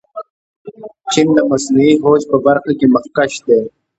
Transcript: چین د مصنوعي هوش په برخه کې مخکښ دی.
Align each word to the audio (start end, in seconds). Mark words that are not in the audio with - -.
چین 1.11 1.27
د 1.37 1.39
مصنوعي 1.51 1.93
هوش 2.03 2.21
په 2.31 2.37
برخه 2.45 2.71
کې 2.79 2.87
مخکښ 2.93 3.33
دی. 3.47 3.61